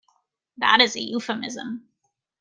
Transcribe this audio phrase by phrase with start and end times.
[0.57, 1.87] That is a euphemism.